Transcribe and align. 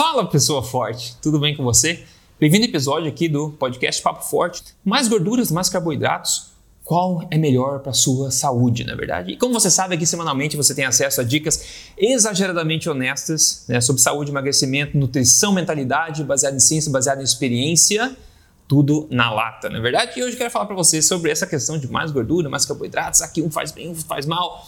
Fala 0.00 0.24
pessoa 0.26 0.62
forte, 0.62 1.14
tudo 1.20 1.38
bem 1.38 1.54
com 1.54 1.62
você? 1.62 2.02
Bem-vindo 2.40 2.64
ao 2.64 2.70
episódio 2.70 3.06
aqui 3.06 3.28
do 3.28 3.50
podcast 3.50 4.00
Papo 4.00 4.24
Forte. 4.24 4.62
Mais 4.82 5.08
gorduras, 5.08 5.50
mais 5.50 5.68
carboidratos, 5.68 6.52
qual 6.82 7.28
é 7.30 7.36
melhor 7.36 7.80
para 7.80 7.92
sua 7.92 8.30
saúde, 8.30 8.82
na 8.82 8.94
verdade? 8.94 9.32
E 9.32 9.36
como 9.36 9.52
você 9.52 9.70
sabe, 9.70 9.96
aqui 9.96 10.06
semanalmente 10.06 10.56
você 10.56 10.74
tem 10.74 10.86
acesso 10.86 11.20
a 11.20 11.24
dicas 11.24 11.92
exageradamente 11.98 12.88
honestas 12.88 13.66
né, 13.68 13.78
sobre 13.82 14.00
saúde, 14.00 14.30
emagrecimento, 14.30 14.96
nutrição, 14.96 15.52
mentalidade, 15.52 16.24
baseado 16.24 16.54
em 16.54 16.60
ciência, 16.60 16.90
baseado 16.90 17.20
em 17.20 17.24
experiência, 17.24 18.16
tudo 18.66 19.06
na 19.10 19.30
lata, 19.30 19.68
na 19.68 19.80
verdade? 19.80 20.18
E 20.18 20.24
hoje 20.24 20.32
eu 20.32 20.38
quero 20.38 20.50
falar 20.50 20.64
para 20.64 20.76
você 20.76 21.02
sobre 21.02 21.30
essa 21.30 21.46
questão 21.46 21.76
de 21.76 21.86
mais 21.92 22.10
gordura, 22.10 22.48
mais 22.48 22.64
carboidratos, 22.64 23.20
aqui 23.20 23.42
um 23.42 23.50
faz 23.50 23.70
bem, 23.70 23.90
um 23.90 23.94
faz 23.94 24.24
mal. 24.24 24.66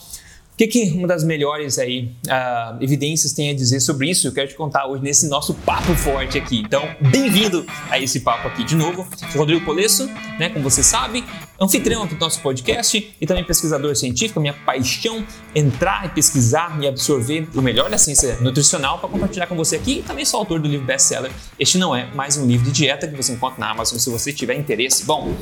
O 0.52 0.54
que, 0.54 0.66
que 0.66 0.82
uma 0.90 1.08
das 1.08 1.24
melhores 1.24 1.78
aí, 1.78 2.10
uh, 2.26 2.76
evidências 2.82 3.32
tem 3.32 3.48
a 3.48 3.54
dizer 3.54 3.80
sobre 3.80 4.10
isso? 4.10 4.28
Eu 4.28 4.32
quero 4.32 4.48
te 4.48 4.54
contar 4.54 4.86
hoje 4.86 5.02
nesse 5.02 5.26
nosso 5.26 5.54
papo 5.54 5.94
forte 5.94 6.36
aqui. 6.36 6.58
Então, 6.58 6.86
bem-vindo 7.00 7.64
a 7.88 7.98
esse 7.98 8.20
papo 8.20 8.48
aqui 8.48 8.62
de 8.62 8.76
novo. 8.76 9.08
Sou 9.16 9.40
Rodrigo 9.40 9.64
Polesso, 9.64 10.06
né, 10.38 10.50
como 10.50 10.62
você 10.62 10.82
sabe, 10.82 11.24
anfitrião 11.58 12.02
aqui 12.02 12.14
do 12.14 12.20
nosso 12.20 12.38
podcast 12.42 13.14
e 13.18 13.26
também 13.26 13.42
pesquisador 13.42 13.96
científico. 13.96 14.40
Minha 14.40 14.52
paixão 14.52 15.24
entrar 15.54 16.04
e 16.04 16.10
pesquisar 16.10 16.78
e 16.82 16.86
absorver 16.86 17.48
o 17.54 17.62
melhor 17.62 17.88
da 17.88 17.96
ciência 17.96 18.36
nutricional 18.42 18.98
para 18.98 19.08
compartilhar 19.08 19.46
com 19.46 19.56
você 19.56 19.76
aqui. 19.76 20.00
E 20.00 20.02
também 20.02 20.26
sou 20.26 20.38
autor 20.38 20.60
do 20.60 20.68
livro 20.68 20.84
best-seller. 20.84 21.32
Este 21.58 21.78
não 21.78 21.96
é 21.96 22.12
mais 22.14 22.36
um 22.36 22.46
livro 22.46 22.66
de 22.66 22.72
dieta 22.72 23.08
que 23.08 23.16
você 23.16 23.32
encontra 23.32 23.58
na 23.58 23.70
Amazon 23.70 23.98
se 23.98 24.10
você 24.10 24.30
tiver 24.34 24.54
interesse. 24.54 25.06
Bom, 25.06 25.34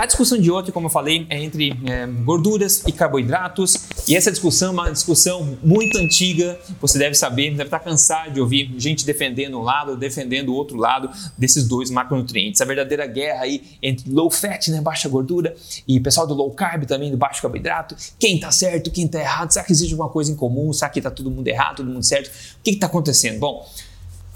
a 0.00 0.06
discussão 0.06 0.38
de 0.38 0.50
hoje, 0.50 0.72
como 0.72 0.86
eu 0.86 0.90
falei, 0.90 1.26
é 1.28 1.38
entre 1.38 1.78
é, 1.84 2.06
gorduras 2.06 2.82
e 2.86 2.92
carboidratos. 2.92 3.76
E 4.08 4.16
essa 4.16 4.30
discussão 4.30 4.68
é 4.68 4.72
uma 4.72 4.90
discussão 4.90 5.58
muito 5.62 5.98
antiga. 5.98 6.58
Você 6.80 6.98
deve 6.98 7.14
saber, 7.14 7.50
deve 7.50 7.64
estar 7.64 7.80
cansado 7.80 8.32
de 8.32 8.40
ouvir 8.40 8.72
gente 8.78 9.04
defendendo 9.04 9.58
um 9.58 9.62
lado, 9.62 9.98
defendendo 9.98 10.48
o 10.48 10.54
outro 10.54 10.78
lado 10.78 11.10
desses 11.36 11.68
dois 11.68 11.90
macronutrientes. 11.90 12.62
A 12.62 12.64
verdadeira 12.64 13.06
guerra 13.06 13.42
aí 13.42 13.62
entre 13.82 14.10
low 14.10 14.30
fat, 14.30 14.68
né, 14.68 14.80
baixa 14.80 15.06
gordura, 15.06 15.54
e 15.86 16.00
pessoal 16.00 16.26
do 16.26 16.32
low 16.32 16.50
carb 16.50 16.86
também, 16.86 17.10
do 17.10 17.18
baixo 17.18 17.42
carboidrato. 17.42 17.94
Quem 18.18 18.36
está 18.36 18.50
certo, 18.50 18.90
quem 18.90 19.04
está 19.04 19.20
errado? 19.20 19.50
Será 19.50 19.66
que 19.66 19.72
existe 19.72 19.92
alguma 19.92 20.08
coisa 20.08 20.32
em 20.32 20.34
comum? 20.34 20.72
Será 20.72 20.88
que 20.88 20.98
está 20.98 21.10
todo 21.10 21.30
mundo 21.30 21.46
errado, 21.46 21.76
todo 21.76 21.90
mundo 21.90 22.02
certo? 22.02 22.28
O 22.28 22.62
que 22.64 22.70
está 22.70 22.86
acontecendo? 22.86 23.38
Bom, 23.38 23.68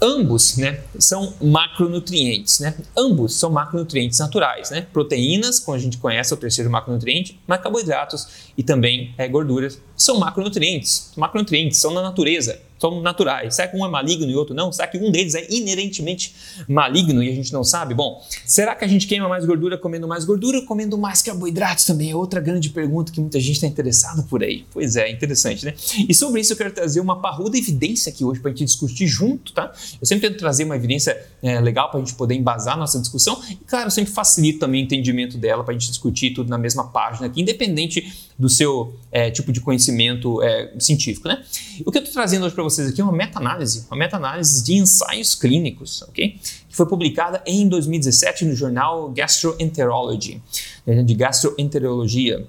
Ambos 0.01 0.57
né, 0.57 0.81
são 0.99 1.33
macronutrientes, 1.41 2.59
né? 2.59 2.75
Ambos 2.97 3.35
são 3.39 3.49
macronutrientes 3.49 4.19
naturais, 4.19 4.69
né? 4.69 4.85
Proteínas, 4.91 5.59
como 5.59 5.75
a 5.75 5.79
gente 5.79 5.97
conhece, 5.97 6.33
é 6.33 6.35
o 6.35 6.39
terceiro 6.39 6.69
macronutriente, 6.69 7.39
mas 7.47 7.61
carboidratos 7.61 8.27
e 8.57 8.63
também 8.63 9.13
é, 9.17 9.27
gorduras 9.27 9.81
são 9.95 10.19
macronutrientes. 10.19 11.11
Macronutrientes 11.15 11.77
são 11.77 11.93
na 11.93 12.01
natureza 12.01 12.59
são 12.79 13.01
naturais. 13.01 13.55
Será 13.55 13.67
que 13.67 13.77
um 13.77 13.85
é 13.85 13.89
maligno 13.89 14.29
e 14.29 14.35
outro 14.35 14.53
não? 14.53 14.71
Será 14.71 14.87
que 14.87 14.97
um 14.97 15.11
deles 15.11 15.35
é 15.35 15.47
inerentemente 15.49 16.33
maligno 16.67 17.23
e 17.23 17.29
a 17.29 17.35
gente 17.35 17.51
não 17.53 17.63
sabe? 17.63 17.93
Bom, 17.93 18.21
será 18.45 18.75
que 18.75 18.83
a 18.83 18.87
gente 18.87 19.07
queima 19.07 19.27
mais 19.29 19.45
gordura 19.45 19.77
comendo 19.77 20.07
mais 20.07 20.25
gordura 20.25 20.59
ou 20.59 20.65
comendo 20.65 20.97
mais 20.97 21.21
carboidratos 21.21 21.85
também? 21.85 22.11
É 22.11 22.15
outra 22.15 22.39
grande 22.39 22.69
pergunta 22.69 23.11
que 23.11 23.19
muita 23.19 23.39
gente 23.39 23.55
está 23.55 23.67
interessada 23.67 24.23
por 24.23 24.43
aí. 24.43 24.65
Pois 24.71 24.95
é, 24.95 25.09
interessante, 25.09 25.65
né? 25.65 25.73
E 26.07 26.13
sobre 26.13 26.41
isso 26.41 26.53
eu 26.53 26.57
quero 26.57 26.73
trazer 26.73 26.99
uma 26.99 27.21
parruda 27.21 27.57
evidência 27.57 28.11
aqui 28.11 28.23
hoje 28.23 28.39
para 28.39 28.51
a 28.51 28.53
gente 28.53 28.65
discutir 28.65 29.07
junto, 29.07 29.53
tá? 29.53 29.71
Eu 29.99 30.05
sempre 30.05 30.29
tento 30.29 30.39
trazer 30.39 30.63
uma 30.63 30.75
evidência 30.75 31.17
é, 31.41 31.59
legal 31.59 31.89
para 31.89 31.99
a 31.99 32.03
gente 32.03 32.15
poder 32.15 32.35
embasar 32.35 32.77
nossa 32.77 32.99
discussão 32.99 33.41
e, 33.49 33.55
claro, 33.55 33.87
eu 33.87 33.91
sempre 33.91 34.11
facilito 34.11 34.59
também 34.59 34.81
o 34.81 34.85
entendimento 34.85 35.37
dela 35.37 35.63
para 35.63 35.73
a 35.73 35.77
gente 35.77 35.89
discutir 35.89 36.31
tudo 36.31 36.49
na 36.49 36.57
mesma 36.57 36.87
página 36.87 37.27
aqui, 37.27 37.41
independente 37.41 38.13
do 38.37 38.49
seu 38.49 38.93
é, 39.11 39.31
tipo 39.31 39.51
de 39.51 39.61
conhecimento 39.61 40.41
é, 40.41 40.73
científico, 40.77 41.27
né? 41.27 41.41
O 41.85 41.91
que 41.91 41.97
eu 41.97 42.01
estou 42.01 42.13
trazendo 42.13 42.45
hoje 42.45 42.53
para 42.53 42.64
vocês 42.65 42.89
aqui 42.89 43.01
uma 43.01 43.11
meta-análise, 43.11 43.85
uma 43.89 43.97
meta-análise 43.97 44.63
de 44.63 44.73
ensaios 44.75 45.35
clínicos, 45.35 46.01
ok? 46.03 46.37
Que 46.69 46.75
foi 46.75 46.85
publicada 46.85 47.41
em 47.45 47.67
2017 47.69 48.45
no 48.45 48.55
jornal 48.55 49.09
Gastroenterology, 49.11 50.41
né, 50.85 51.03
de 51.03 51.13
gastroenterologia. 51.13 52.45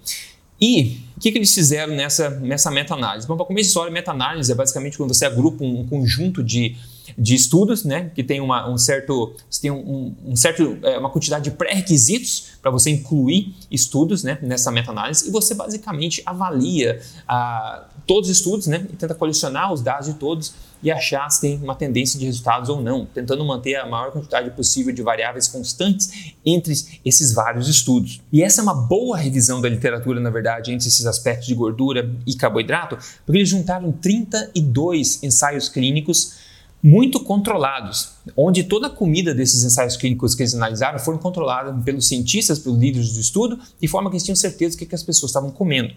E 0.61 1.01
o 1.17 1.21
que, 1.21 1.31
que, 1.31 1.39
eles 1.39 1.55
fizeram 1.55 1.95
nessa, 1.95 2.31
nessa 2.31 2.71
meta-análise? 2.71 3.27
Bom, 3.27 3.37
para 3.37 3.45
começar 3.45 3.67
a 3.67 3.69
história, 3.69 3.93
meta-análise 3.93 4.51
é 4.51 4.55
basicamente 4.55 4.97
quando 4.97 5.15
você 5.15 5.27
agrupa 5.27 5.63
um, 5.63 5.81
um 5.81 5.87
conjunto 5.87 6.43
de, 6.43 6.77
de 7.17 7.35
estudos, 7.35 7.85
né, 7.85 8.11
que 8.15 8.23
tem 8.23 8.41
uma, 8.41 8.69
um 8.69 8.79
certo, 8.79 9.35
tem 9.61 9.71
um, 9.71 10.15
um 10.25 10.37
certo, 10.37 10.79
é, 10.83 10.99
uma 10.99 11.11
quantidade 11.11 11.45
de 11.45 11.51
pré-requisitos 11.51 12.57
para 12.63 12.71
você 12.71 12.91
incluir 12.91 13.55
estudos 13.71 14.23
né, 14.23 14.39
nessa 14.43 14.71
meta-análise 14.71 15.29
e 15.29 15.31
você 15.31 15.55
basicamente 15.55 16.23
avalia 16.25 17.01
ah, 17.29 17.87
todos 18.07 18.31
os 18.31 18.37
estudos 18.37 18.67
né, 18.67 18.87
e 18.93 18.97
tenta 18.97 19.15
colecionar 19.15 19.73
os 19.73 19.81
dados 19.81 20.07
de 20.07 20.15
todos 20.15 20.55
e 20.83 20.91
achar 20.91 21.29
se 21.31 21.41
tem 21.41 21.57
uma 21.57 21.75
tendência 21.75 22.19
de 22.19 22.27
resultados 22.27 22.69
ou 22.69 22.81
não, 22.81 23.07
tentando 23.07 23.45
manter 23.45 23.77
a 23.77 23.87
maior 23.87 24.13
quantidade 24.13 24.51
possível 24.51 24.93
de 24.93 25.03
variáveis 25.03 25.49
constantes 25.49 26.35
entre 26.45 26.73
esses 27.05 27.33
vários 27.33 27.69
estudos. 27.69 28.21
E 28.33 28.43
essa 28.43 28.61
é 28.61 28.63
uma 28.63 28.75
boa 28.75 29.17
revisão 29.17 29.61
da 29.61 29.69
literatura, 29.69 30.21
na 30.21 30.31
verdade, 30.31 30.73
entre 30.73 30.87
esses 30.87 31.07
aspectos 31.07 31.47
de 31.47 31.55
gordura 31.55 32.11
e 32.27 32.35
carboidrato, 32.35 32.97
porque 33.25 33.39
eles 33.39 33.49
juntaram 33.49 33.91
32 33.91 35.23
ensaios 35.23 35.69
clínicos 35.69 36.46
muito 36.83 37.19
controlados, 37.21 38.11
onde 38.37 38.63
toda 38.63 38.87
a 38.87 38.91
comida 38.91 39.35
desses 39.35 39.65
ensaios 39.65 39.97
clínicos 39.97 40.35
que 40.35 40.43
eles 40.43 40.55
analisaram 40.55 40.99
foram 40.99 41.19
controladas 41.19 41.75
pelos 41.85 42.07
cientistas, 42.07 42.59
pelos 42.59 42.79
líderes 42.79 43.13
do 43.13 43.21
estudo, 43.21 43.59
de 43.81 43.89
forma 43.89 44.09
que 44.11 44.17
eles 44.17 44.25
tinham 44.25 44.37
certeza 44.37 44.77
do 44.77 44.87
que, 44.87 44.95
as 44.95 45.03
pessoas 45.03 45.31
estavam 45.31 45.51
comendo. 45.51 45.93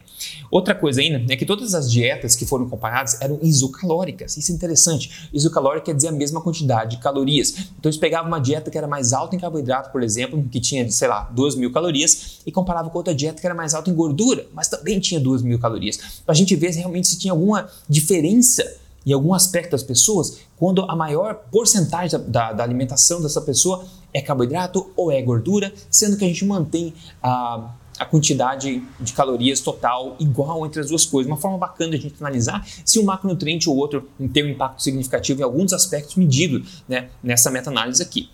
Outra 0.50 0.74
coisa 0.74 1.02
ainda 1.02 1.32
é 1.32 1.38
que 1.38 1.46
todas 1.46 1.74
as 1.76 1.92
dietas 1.92 2.36
que 2.36 2.46
foram 2.46 2.68
comparadas 2.68 3.22
eram 3.22 3.40
isocalóricas. 3.42 4.36
Isso 4.38 4.52
é 4.52 4.56
interessante. 4.56 5.30
Isocalórica 5.32 5.86
quer 5.86 5.96
dizer 5.96 6.08
a 6.08 6.12
mesma 6.12 6.42
quantidade 6.42 6.98
de 6.98 7.04
calorias. 7.04 7.54
Então 7.78 7.90
eles 7.90 7.98
pegavam 7.98 8.28
uma 8.28 8.40
dieta 8.40 8.72
que 8.72 8.78
era 8.78 8.88
mais 8.88 9.14
alta 9.14 9.36
em 9.36 9.40
carboidrato, 9.40 9.92
por 9.92 10.02
exemplo, 10.02 10.44
que 10.52 10.60
tinha, 10.60 10.90
sei 10.90 11.08
lá, 11.08 11.30
2 11.32 11.56
mil 11.56 11.72
calorias, 11.72 12.40
e 12.46 12.52
comparavam 12.52 12.90
com 12.90 12.98
outra 12.98 13.14
dieta 13.14 13.40
que 13.40 13.46
era 13.46 13.56
mais 13.56 13.74
alta 13.74 13.90
em 13.90 13.94
gordura, 13.94 14.48
mas 14.54 14.68
também 14.68 15.00
tinha 15.00 15.20
2 15.20 15.42
mil 15.42 15.60
calorias. 15.60 15.98
Para 16.26 16.34
a 16.34 16.36
gente 16.36 16.56
ver 16.56 16.72
realmente 16.72 17.08
se 17.08 17.18
tinha 17.18 17.32
alguma 17.32 17.70
diferença 17.88 18.79
em 19.06 19.14
algum 19.14 19.34
aspecto 19.34 19.72
das 19.72 19.84
pessoas 19.84 20.40
quando 20.58 20.84
a 20.84 20.96
maior 20.96 21.36
porcentagem 21.52 22.20
da, 22.28 22.52
da, 22.52 22.64
alimentação 22.64 23.22
dessa 23.22 23.42
pessoa 23.42 23.86
é 24.14 24.22
carboidrato 24.22 24.92
ou 24.96 25.12
é 25.12 25.22
gordura, 25.22 25.74
sendo 25.90 26.18
que 26.18 26.26
a 26.26 26.28
gente 26.28 26.44
mantém 26.44 26.94
a, 27.24 27.76
a 28.00 28.06
quantidade 28.06 28.82
de 29.00 29.14
calorias 29.14 29.60
total 29.60 30.16
igual 30.20 30.66
entre 30.66 30.82
as 30.82 30.88
duas 30.88 31.06
coisas. 31.06 31.30
Uma 31.30 31.38
forma 31.38 31.58
bacana 31.58 31.92
de 31.92 31.98
a 31.98 32.00
gente 32.00 32.16
analisar 32.20 32.66
se 32.84 32.98
um 32.98 33.04
macronutriente 33.04 33.70
ou 33.70 33.78
outro 33.78 34.10
tem 34.34 34.44
um 34.44 34.50
impacto 34.50 34.82
significativo 34.82 35.42
em 35.42 35.44
alguns 35.44 35.74
aspectos 35.74 36.16
medido 36.16 36.64
né, 36.88 37.10
nessa 37.22 37.52
meta-análise 37.52 38.02
aqui. 38.02 38.30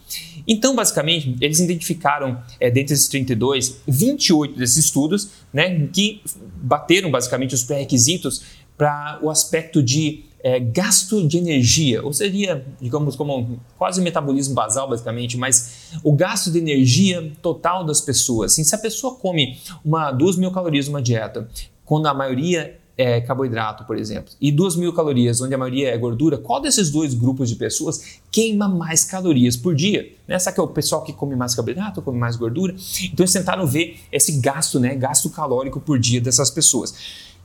Então, 0.47 0.75
basicamente, 0.75 1.35
eles 1.41 1.59
identificaram, 1.59 2.41
é, 2.59 2.69
dentre 2.69 2.93
esses 2.93 3.07
32, 3.07 3.77
28 3.87 4.57
desses 4.57 4.77
estudos 4.77 5.29
né, 5.51 5.87
que 5.91 6.21
bateram 6.57 7.09
basicamente 7.09 7.55
os 7.55 7.63
pré-requisitos 7.63 8.43
para 8.77 9.19
o 9.21 9.29
aspecto 9.29 9.81
de 9.81 10.25
é, 10.45 10.59
gasto 10.59 11.27
de 11.27 11.39
energia, 11.39 12.05
ou 12.05 12.13
seria, 12.13 12.63
digamos, 12.79 13.15
como 13.15 13.59
quase 13.79 13.99
metabolismo 13.99 14.53
basal, 14.53 14.87
basicamente, 14.87 15.37
mas 15.37 15.89
o 16.03 16.13
gasto 16.13 16.51
de 16.51 16.59
energia 16.59 17.31
total 17.41 17.83
das 17.83 17.99
pessoas. 17.99 18.51
Assim, 18.51 18.63
se 18.63 18.75
a 18.75 18.77
pessoa 18.77 19.15
come 19.15 19.57
uma, 19.83 20.11
duas 20.11 20.37
mil 20.37 20.51
calorias 20.51 20.87
numa 20.87 21.01
dieta, 21.01 21.49
quando 21.83 22.05
a 22.05 22.13
maioria 22.13 22.79
é 22.95 23.19
carboidrato, 23.21 23.85
por 23.85 23.97
exemplo, 23.97 24.31
e 24.39 24.51
duas 24.51 24.75
mil 24.75 24.93
calorias, 24.93 25.41
onde 25.41 25.55
a 25.55 25.57
maioria 25.57 25.89
é 25.89 25.97
gordura, 25.97 26.37
qual 26.37 26.61
desses 26.61 26.91
dois 26.91 27.15
grupos 27.15 27.49
de 27.49 27.55
pessoas 27.55 28.19
queima 28.31 28.69
mais 28.69 29.03
calorias 29.03 29.57
por 29.57 29.73
dia? 29.73 30.13
Né? 30.27 30.37
Será 30.37 30.53
que 30.53 30.59
é 30.59 30.63
o 30.63 30.67
pessoal 30.67 31.03
que 31.03 31.11
come 31.11 31.35
mais 31.35 31.55
carboidrato, 31.55 32.03
come 32.03 32.19
mais 32.19 32.35
gordura? 32.35 32.75
Então 33.03 33.23
eles 33.23 33.33
tentaram 33.33 33.65
ver 33.65 33.99
esse 34.11 34.33
gasto, 34.39 34.79
né, 34.79 34.93
gasto 34.93 35.27
calórico 35.31 35.79
por 35.79 35.97
dia 35.97 36.21
dessas 36.21 36.51
pessoas. 36.51 36.93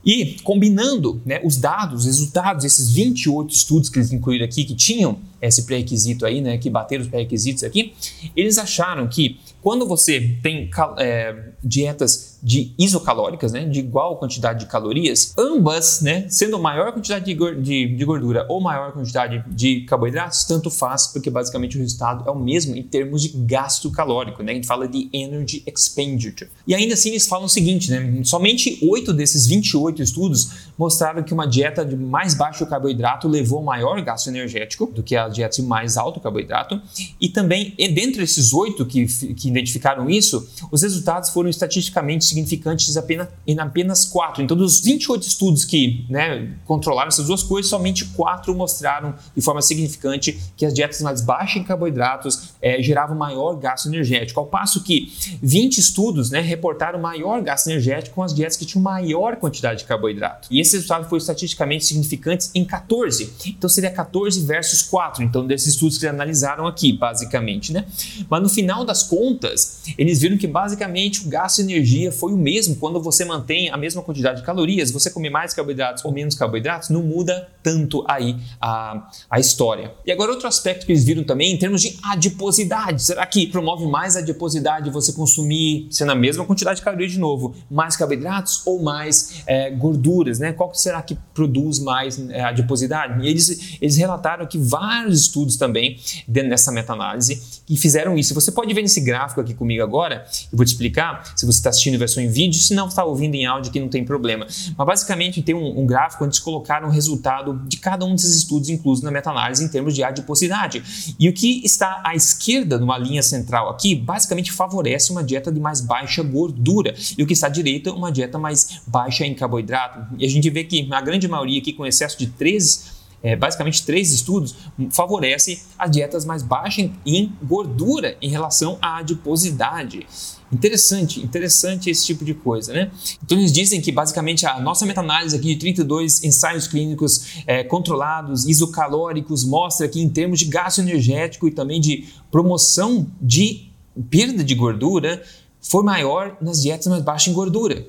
E 0.05 0.37
combinando 0.43 1.21
né, 1.25 1.39
os 1.43 1.57
dados, 1.57 2.01
os 2.01 2.05
resultados, 2.05 2.65
esses 2.65 2.91
28 2.91 3.53
estudos 3.53 3.89
que 3.89 3.99
eles 3.99 4.11
incluíram 4.11 4.45
aqui, 4.45 4.63
que 4.63 4.75
tinham 4.75 5.19
esse 5.41 5.63
pré-requisito 5.63 6.25
aí, 6.25 6.41
né, 6.41 6.57
que 6.57 6.69
bateram 6.69 7.03
os 7.03 7.09
pré-requisitos 7.09 7.63
aqui, 7.63 7.93
eles 8.35 8.57
acharam 8.57 9.07
que 9.07 9.39
quando 9.61 9.87
você 9.87 10.37
tem 10.41 10.69
é, 10.97 11.51
dietas 11.63 12.30
de 12.41 12.73
isocalóricas, 12.77 13.51
né, 13.51 13.65
de 13.65 13.79
igual 13.79 14.17
quantidade 14.17 14.61
de 14.61 14.65
calorias, 14.65 15.33
ambas, 15.37 16.01
né, 16.01 16.25
sendo 16.29 16.59
maior 16.59 16.91
quantidade 16.91 17.25
de, 17.25 18.05
gordura 18.05 18.45
ou 18.49 18.59
maior 18.59 18.91
quantidade 18.91 19.43
de 19.47 19.81
carboidratos, 19.81 20.43
tanto 20.45 20.69
faz, 20.69 21.07
porque 21.07 21.29
basicamente 21.29 21.77
o 21.77 21.79
resultado 21.79 22.27
é 22.27 22.31
o 22.31 22.39
mesmo 22.39 22.75
em 22.75 22.83
termos 22.83 23.21
de 23.21 23.29
gasto 23.29 23.91
calórico, 23.91 24.41
né, 24.41 24.53
a 24.53 24.55
gente 24.55 24.67
fala 24.67 24.87
de 24.87 25.09
energy 25.13 25.63
expenditure. 25.67 26.49
E 26.65 26.73
ainda 26.73 26.93
assim 26.95 27.09
eles 27.09 27.27
falam 27.27 27.45
o 27.45 27.49
seguinte, 27.49 27.91
né, 27.91 28.21
somente 28.23 28.79
8 28.81 29.13
desses 29.13 29.45
28 29.45 30.01
estudos 30.01 30.71
mostraram 30.77 31.21
que 31.23 31.33
uma 31.33 31.47
dieta 31.47 31.85
de 31.85 31.95
mais 31.95 32.33
baixo 32.33 32.65
carboidrato 32.65 33.27
levou 33.27 33.61
maior 33.61 34.01
gasto 34.01 34.27
energético 34.27 34.87
do 34.87 35.03
que 35.03 35.15
a 35.15 35.27
dieta 35.27 35.57
de 35.57 35.61
mais 35.61 35.97
alto 35.97 36.19
carboidrato, 36.19 36.81
e 37.19 37.29
também, 37.29 37.75
dentre 37.77 38.23
esses 38.23 38.53
8 38.53 38.85
que, 38.85 39.05
que 39.33 39.47
identificaram 39.47 40.09
isso, 40.09 40.49
os 40.71 40.81
resultados 40.81 41.29
foram 41.29 41.49
estatisticamente 41.49 42.30
significantes 42.31 42.97
apenas, 42.97 43.27
em 43.45 43.59
apenas 43.59 44.05
quatro. 44.05 44.41
Então, 44.41 44.57
dos 44.57 44.79
28 44.81 45.27
estudos 45.27 45.65
que 45.65 46.05
né, 46.09 46.55
controlaram 46.65 47.09
essas 47.09 47.27
duas 47.27 47.43
coisas, 47.43 47.69
somente 47.69 48.05
quatro 48.05 48.55
mostraram 48.55 49.13
de 49.35 49.41
forma 49.41 49.61
significante 49.61 50.39
que 50.55 50.65
as 50.65 50.73
dietas 50.73 51.01
mais 51.01 51.21
baixas 51.21 51.61
em 51.61 51.63
carboidratos 51.63 52.53
é, 52.61 52.81
geravam 52.81 53.15
maior 53.15 53.55
gasto 53.55 53.87
energético, 53.87 54.39
ao 54.39 54.47
passo 54.47 54.83
que 54.83 55.11
20 55.41 55.77
estudos 55.77 56.31
né, 56.31 56.41
reportaram 56.41 56.99
maior 56.99 57.41
gasto 57.41 57.67
energético 57.67 58.15
com 58.15 58.23
as 58.23 58.33
dietas 58.33 58.57
que 58.57 58.65
tinham 58.65 58.81
maior 58.81 59.35
quantidade 59.35 59.79
de 59.79 59.85
carboidrato. 59.85 60.47
E 60.51 60.59
esse 60.59 60.73
resultado 60.75 61.07
foi 61.07 61.17
estatisticamente 61.17 61.85
significante 61.85 62.49
em 62.55 62.65
14. 62.65 63.33
Então, 63.47 63.69
seria 63.69 63.91
14 63.91 64.45
versus 64.45 64.81
4. 64.81 65.23
Então, 65.23 65.45
desses 65.45 65.73
estudos 65.73 65.97
que 65.97 66.07
analisaram 66.07 66.67
aqui, 66.67 66.93
basicamente. 66.93 67.73
Né? 67.73 67.85
Mas 68.29 68.41
no 68.41 68.49
final 68.49 68.85
das 68.85 69.03
contas, 69.03 69.81
eles 69.97 70.19
viram 70.19 70.37
que 70.37 70.47
basicamente 70.47 71.25
o 71.25 71.29
gasto 71.29 71.57
de 71.57 71.73
energia 71.73 72.11
foi 72.21 72.33
o 72.33 72.37
mesmo 72.37 72.75
quando 72.75 73.01
você 73.01 73.25
mantém 73.25 73.71
a 73.71 73.77
mesma 73.77 74.03
quantidade 74.03 74.41
de 74.41 74.45
calorias, 74.45 74.91
você 74.91 75.09
comer 75.09 75.31
mais 75.31 75.55
carboidratos 75.55 76.05
ou 76.05 76.11
menos 76.11 76.35
carboidratos, 76.35 76.89
não 76.89 77.01
muda 77.01 77.49
tanto 77.63 78.05
aí 78.07 78.37
a, 78.61 79.09
a 79.27 79.39
história. 79.39 79.91
E 80.05 80.11
agora 80.11 80.31
outro 80.31 80.47
aspecto 80.47 80.85
que 80.85 80.91
eles 80.91 81.03
viram 81.03 81.23
também 81.23 81.51
em 81.51 81.57
termos 81.57 81.81
de 81.81 81.97
adiposidade. 82.03 83.01
Será 83.01 83.25
que 83.25 83.47
promove 83.47 83.87
mais 83.87 84.15
adiposidade 84.15 84.91
você 84.91 85.11
consumir, 85.13 85.87
sendo 85.89 86.11
a 86.11 86.15
mesma 86.15 86.45
quantidade 86.45 86.77
de 86.77 86.85
calorias 86.85 87.11
de 87.11 87.19
novo, 87.19 87.55
mais 87.71 87.97
carboidratos 87.97 88.61
ou 88.67 88.83
mais 88.83 89.41
é, 89.47 89.71
gorduras, 89.71 90.37
né? 90.37 90.53
Qual 90.53 90.71
será 90.75 91.01
que 91.01 91.17
produz 91.33 91.79
mais 91.79 92.19
é, 92.29 92.43
adiposidade? 92.43 93.25
E 93.25 93.29
eles, 93.29 93.77
eles 93.81 93.97
relataram 93.97 94.45
que 94.45 94.59
vários 94.59 95.21
estudos 95.21 95.57
também 95.57 95.99
dentro 96.27 96.51
dessa 96.51 96.71
meta-análise 96.71 97.61
que 97.65 97.75
fizeram 97.75 98.15
isso. 98.15 98.35
Você 98.35 98.51
pode 98.51 98.71
ver 98.73 98.83
nesse 98.83 99.01
gráfico 99.01 99.41
aqui 99.41 99.55
comigo 99.55 99.81
agora, 99.81 100.23
eu 100.51 100.57
vou 100.57 100.65
te 100.65 100.69
explicar 100.69 101.33
se 101.35 101.45
você 101.47 101.57
está 101.57 101.71
assistindo 101.71 101.97
em 102.19 102.27
vídeo, 102.27 102.59
se 102.59 102.73
não 102.73 102.87
está 102.87 103.03
ouvindo 103.03 103.35
em 103.35 103.45
áudio, 103.45 103.71
que 103.71 103.79
não 103.79 103.87
tem 103.87 104.03
problema. 104.03 104.45
Mas 104.77 104.87
basicamente 104.87 105.41
tem 105.41 105.55
um, 105.55 105.79
um 105.81 105.85
gráfico 105.85 106.23
onde 106.23 106.35
eles 106.35 106.39
colocaram 106.39 106.87
o 106.87 106.91
resultado 106.91 107.61
de 107.67 107.77
cada 107.77 108.05
um 108.05 108.15
desses 108.15 108.35
estudos 108.35 108.69
inclusos 108.69 109.03
na 109.03 109.11
meta-análise 109.11 109.63
em 109.63 109.67
termos 109.67 109.93
de 109.93 110.03
adiposidade. 110.03 110.83
E 111.19 111.29
o 111.29 111.33
que 111.33 111.61
está 111.63 112.01
à 112.03 112.15
esquerda, 112.15 112.77
numa 112.77 112.97
linha 112.97 113.23
central 113.23 113.69
aqui, 113.69 113.95
basicamente 113.95 114.51
favorece 114.51 115.11
uma 115.11 115.23
dieta 115.23 115.51
de 115.51 115.59
mais 115.59 115.81
baixa 115.81 116.23
gordura. 116.23 116.93
E 117.17 117.23
o 117.23 117.27
que 117.27 117.33
está 117.33 117.47
à 117.47 117.49
direita, 117.49 117.91
uma 117.91 118.11
dieta 118.11 118.37
mais 118.37 118.81
baixa 118.87 119.25
em 119.25 119.33
carboidrato. 119.33 120.15
E 120.17 120.25
a 120.25 120.29
gente 120.29 120.49
vê 120.49 120.63
que 120.63 120.87
a 120.91 121.01
grande 121.01 121.27
maioria 121.27 121.59
aqui 121.59 121.73
com 121.73 121.85
excesso 121.85 122.17
de 122.17 122.27
13 122.27 123.00
é, 123.23 123.35
basicamente 123.35 123.85
três 123.85 124.11
estudos, 124.11 124.55
favorece 124.91 125.61
as 125.77 125.91
dietas 125.91 126.25
mais 126.25 126.43
baixas 126.43 126.89
em 127.05 127.31
gordura 127.43 128.17
em 128.21 128.29
relação 128.29 128.77
à 128.81 128.97
adiposidade. 128.97 130.05
Interessante, 130.51 131.21
interessante 131.21 131.89
esse 131.89 132.05
tipo 132.05 132.25
de 132.25 132.33
coisa, 132.33 132.73
né? 132.73 132.91
Então 133.23 133.37
eles 133.37 133.53
dizem 133.53 133.79
que 133.79 133.89
basicamente 133.89 134.45
a 134.45 134.59
nossa 134.59 134.85
meta-análise 134.85 135.35
aqui 135.35 135.53
de 135.53 135.55
32 135.55 136.25
ensaios 136.25 136.67
clínicos 136.67 137.43
é, 137.47 137.63
controlados, 137.63 138.45
isocalóricos, 138.45 139.45
mostra 139.45 139.87
que 139.87 140.01
em 140.01 140.09
termos 140.09 140.39
de 140.39 140.45
gasto 140.45 140.79
energético 140.79 141.47
e 141.47 141.51
também 141.51 141.79
de 141.79 142.09
promoção 142.29 143.07
de 143.21 143.69
perda 144.09 144.43
de 144.43 144.55
gordura, 144.55 145.23
foi 145.61 145.83
maior 145.83 146.37
nas 146.41 146.61
dietas 146.61 146.87
mais 146.87 147.01
baixas 147.01 147.31
em 147.31 147.33
gordura. 147.33 147.85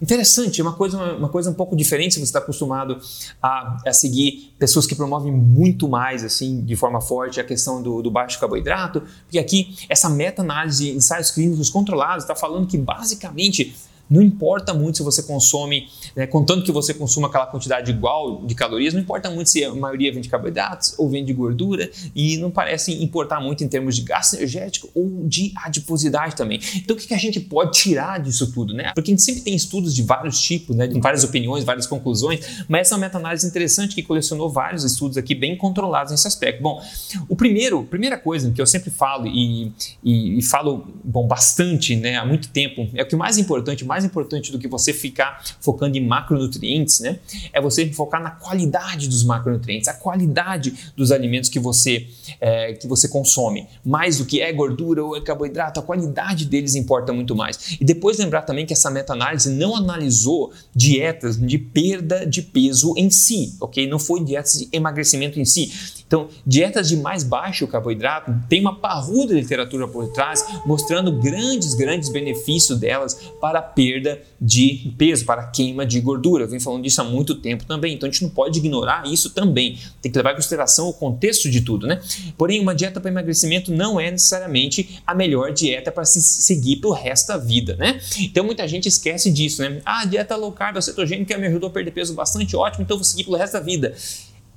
Interessante, 0.00 0.60
é 0.60 0.64
uma 0.64 0.72
coisa, 0.72 0.96
uma 1.14 1.28
coisa 1.28 1.50
um 1.50 1.54
pouco 1.54 1.76
diferente 1.76 2.14
se 2.14 2.20
você 2.20 2.24
está 2.24 2.38
acostumado 2.38 2.98
a, 3.42 3.76
a, 3.86 3.92
seguir 3.92 4.54
pessoas 4.58 4.86
que 4.86 4.94
promovem 4.94 5.30
muito 5.30 5.86
mais, 5.86 6.24
assim, 6.24 6.62
de 6.62 6.74
forma 6.74 7.02
forte, 7.02 7.38
a 7.38 7.44
questão 7.44 7.82
do, 7.82 8.00
do 8.00 8.10
baixo 8.10 8.40
carboidrato, 8.40 9.02
porque 9.24 9.38
aqui 9.38 9.76
essa 9.90 10.08
meta-análise 10.08 10.84
de 10.84 10.96
ensaios 10.96 11.30
clínicos 11.30 11.68
controlados 11.68 12.24
está 12.24 12.34
falando 12.34 12.66
que 12.66 12.78
basicamente 12.78 13.76
não 14.10 14.20
importa 14.20 14.74
muito 14.74 14.98
se 14.98 15.02
você 15.04 15.22
consome, 15.22 15.88
né, 16.16 16.26
contanto 16.26 16.64
que 16.64 16.72
você 16.72 16.92
consuma 16.92 17.28
aquela 17.28 17.46
quantidade 17.46 17.90
igual 17.90 18.44
de 18.44 18.54
calorias, 18.54 18.92
não 18.92 19.00
importa 19.00 19.30
muito 19.30 19.48
se 19.48 19.64
a 19.64 19.72
maioria 19.72 20.12
vem 20.12 20.20
de 20.20 20.28
carboidratos 20.28 20.94
ou 20.98 21.08
vem 21.08 21.24
de 21.24 21.32
gordura 21.32 21.88
e 22.14 22.36
não 22.38 22.50
parece 22.50 22.92
importar 23.02 23.40
muito 23.40 23.62
em 23.62 23.68
termos 23.68 23.94
de 23.94 24.02
gasto 24.02 24.34
energético 24.34 24.88
ou 24.94 25.24
de 25.24 25.52
adiposidade 25.56 26.34
também. 26.34 26.60
Então 26.76 26.96
o 26.96 26.98
que, 26.98 27.14
a 27.14 27.18
gente 27.18 27.38
pode 27.38 27.72
tirar 27.72 28.20
disso 28.20 28.52
tudo, 28.52 28.72
né? 28.74 28.92
Porque 28.94 29.10
a 29.10 29.12
gente 29.12 29.22
sempre 29.22 29.42
tem 29.42 29.54
estudos 29.54 29.94
de 29.94 30.02
vários 30.02 30.40
tipos, 30.40 30.74
né, 30.74 30.86
de 30.86 30.98
várias 31.00 31.22
opiniões, 31.22 31.64
várias 31.64 31.86
conclusões, 31.86 32.64
mas 32.68 32.82
essa 32.82 32.94
é 32.94 32.96
uma 32.96 33.02
meta-análise 33.02 33.46
interessante 33.46 33.94
que 33.94 34.02
colecionou 34.02 34.50
vários 34.50 34.84
estudos 34.84 35.16
aqui 35.16 35.34
bem 35.34 35.56
controlados 35.56 36.10
nesse 36.10 36.26
aspecto. 36.26 36.62
Bom, 36.62 36.82
o 37.28 37.36
primeiro, 37.36 37.84
primeira 37.84 38.18
coisa 38.18 38.50
que 38.50 38.60
eu 38.60 38.66
sempre 38.66 38.90
falo 38.90 39.26
e, 39.26 39.72
e, 40.02 40.38
e 40.38 40.42
falo 40.42 40.88
bom, 41.04 41.26
bastante 41.26 41.94
né, 41.94 42.16
há 42.16 42.24
muito 42.24 42.48
tempo, 42.48 42.88
é 42.94 43.02
o 43.02 43.06
que 43.06 43.16
mais 43.16 43.38
importante, 43.38 43.84
mais 43.84 43.99
mais 44.00 44.04
importante 44.04 44.50
do 44.50 44.58
que 44.58 44.66
você 44.66 44.92
ficar 44.92 45.42
focando 45.60 45.98
em 45.98 46.06
macronutrientes, 46.06 47.00
né? 47.00 47.18
É 47.52 47.60
você 47.60 47.92
focar 47.92 48.22
na 48.22 48.30
qualidade 48.30 49.08
dos 49.08 49.22
macronutrientes, 49.22 49.88
a 49.88 49.94
qualidade 49.94 50.92
dos 50.96 51.12
alimentos 51.12 51.50
que 51.50 51.58
você, 51.58 52.06
é, 52.40 52.72
que 52.72 52.86
você 52.86 53.08
consome. 53.08 53.66
Mais 53.84 54.18
do 54.18 54.24
que 54.24 54.40
é 54.40 54.52
gordura 54.52 55.04
ou 55.04 55.16
é 55.16 55.20
carboidrato, 55.20 55.78
a 55.78 55.82
qualidade 55.82 56.46
deles 56.46 56.74
importa 56.74 57.12
muito 57.12 57.36
mais. 57.36 57.76
E 57.80 57.84
depois 57.84 58.18
lembrar 58.18 58.42
também 58.42 58.64
que 58.64 58.72
essa 58.72 58.90
meta-análise 58.90 59.50
não 59.50 59.76
analisou 59.76 60.52
dietas 60.74 61.38
de 61.38 61.58
perda 61.58 62.26
de 62.26 62.42
peso 62.42 62.94
em 62.96 63.10
si, 63.10 63.54
ok? 63.60 63.86
Não 63.86 63.98
foi 63.98 64.24
dietas 64.24 64.58
de 64.60 64.68
emagrecimento 64.72 65.38
em 65.38 65.44
si. 65.44 65.99
Então, 66.10 66.26
dietas 66.44 66.88
de 66.88 66.96
mais 66.96 67.22
baixo 67.22 67.68
carboidrato 67.68 68.34
tem 68.48 68.60
uma 68.60 68.74
parruda 68.74 69.32
literatura 69.32 69.86
por 69.86 70.08
trás 70.08 70.44
mostrando 70.66 71.12
grandes, 71.12 71.72
grandes 71.72 72.08
benefícios 72.08 72.80
delas 72.80 73.14
para 73.40 73.60
a 73.60 73.62
perda 73.62 74.20
de 74.40 74.92
peso, 74.98 75.24
para 75.24 75.42
a 75.42 75.46
queima 75.46 75.86
de 75.86 76.00
gordura. 76.00 76.42
Eu 76.42 76.48
venho 76.48 76.60
falando 76.60 76.82
disso 76.82 77.00
há 77.00 77.04
muito 77.04 77.36
tempo 77.36 77.64
também, 77.64 77.94
então 77.94 78.08
a 78.08 78.10
gente 78.10 78.24
não 78.24 78.30
pode 78.30 78.58
ignorar 78.58 79.06
isso 79.06 79.30
também. 79.30 79.78
Tem 80.02 80.10
que 80.10 80.18
levar 80.18 80.32
em 80.32 80.34
consideração 80.34 80.88
o 80.88 80.92
contexto 80.92 81.48
de 81.48 81.60
tudo, 81.60 81.86
né? 81.86 82.00
Porém, 82.36 82.60
uma 82.60 82.74
dieta 82.74 83.00
para 83.00 83.08
emagrecimento 83.08 83.70
não 83.70 84.00
é 84.00 84.10
necessariamente 84.10 85.00
a 85.06 85.14
melhor 85.14 85.52
dieta 85.52 85.92
para 85.92 86.04
se 86.04 86.20
seguir 86.20 86.78
para 86.78 86.90
o 86.90 86.92
resto 86.92 87.28
da 87.28 87.36
vida, 87.36 87.76
né? 87.76 88.00
Então 88.18 88.42
muita 88.42 88.66
gente 88.66 88.88
esquece 88.88 89.30
disso, 89.30 89.62
né? 89.62 89.80
Ah, 89.84 90.04
dieta 90.04 90.34
low 90.34 90.50
carb, 90.50 90.82
cetogênica 90.82 91.38
me 91.38 91.46
ajudou 91.46 91.68
a 91.68 91.72
perder 91.72 91.92
peso 91.92 92.14
bastante, 92.14 92.56
ótimo, 92.56 92.82
então 92.82 92.96
vou 92.96 93.04
seguir 93.04 93.22
pelo 93.22 93.36
resto 93.36 93.52
da 93.52 93.60
vida. 93.60 93.94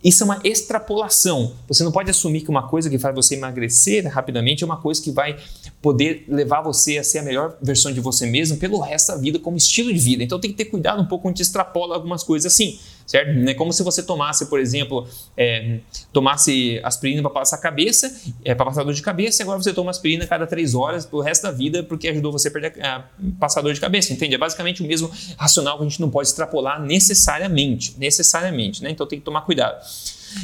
Isso 0.04 0.24
é 0.24 0.26
uma 0.26 0.40
extrapolação. 0.44 1.54
Você 1.68 1.84
não 1.84 1.92
pode 1.92 2.12
assumir 2.12 2.42
que 2.42 2.50
uma 2.50 2.68
coisa 2.68 2.90
que 2.90 3.00
faz 3.00 3.16
você 3.16 3.36
emagrecer 3.36 4.06
rapidamente 4.08 4.64
é 4.64 4.66
uma 4.66 4.78
coisa 4.78 5.02
que 5.02 5.12
vai 5.12 5.38
poder 5.82 6.26
levar 6.28 6.62
você 6.62 6.98
a 6.98 7.04
ser 7.04 7.20
a 7.20 7.24
melhor 7.24 7.56
versão 7.62 7.92
de 7.92 8.02
você 8.02 8.26
mesmo 8.26 8.58
pelo 8.58 8.80
resto 8.80 9.14
da 9.14 9.18
vida 9.18 9.40
como 9.40 9.56
estilo 9.56 9.94
de 9.94 10.00
vida. 10.00 10.24
Então 10.24 10.40
tem 10.40 10.52
que 10.52 10.58
ter 10.58 10.66
cuidado 10.66 11.02
um 11.02 11.06
pouco 11.06 11.24
quando 11.24 11.40
extrapola 11.40 11.96
algumas 11.96 12.24
coisas 12.24 12.52
assim 12.52 12.78
certo? 13.06 13.30
É 13.48 13.54
como 13.54 13.72
se 13.74 13.84
você 13.84 14.04
tomasse, 14.04 14.46
por 14.48 14.60
exemplo, 14.60 15.08
é, 15.38 15.80
tomasse 16.12 16.80
aspirina 16.84 17.22
para 17.22 17.32
passar 17.32 17.58
a 17.58 17.60
cabeça, 17.60 18.14
é, 18.44 18.54
para 18.56 18.66
passar 18.66 18.84
dor 18.84 18.94
de 18.94 19.02
cabeça, 19.02 19.42
e 19.42 19.44
agora 19.44 19.62
você 19.62 19.74
toma 19.74 19.92
aspirina 19.92 20.24
a 20.24 20.28
cada 20.28 20.48
três 20.48 20.76
horas 20.76 21.06
pro 21.06 21.20
resto 21.20 21.44
da 21.44 21.52
vida 21.52 21.84
porque 21.84 22.08
ajudou 22.08 22.32
você 22.32 22.48
a 22.48 22.52
perder 22.52 22.86
a 22.86 23.06
passar 23.40 23.62
dor 23.62 23.74
de 23.74 23.80
cabeça, 23.80 24.14
entende? 24.14 24.36
É 24.36 24.38
basicamente 24.38 24.84
o 24.84 24.88
mesmo 24.88 25.12
racional 25.38 25.78
que 25.78 25.86
a 25.86 25.88
gente 25.88 26.02
não 26.02 26.10
pode 26.10 26.28
extrapolar 26.28 26.82
necessariamente, 26.82 27.96
necessariamente, 27.98 28.84
né? 28.84 28.90
Então 28.90 29.08
tem 29.08 29.20
que 29.20 29.26
tomar 29.26 29.42
cuidado. 29.42 29.84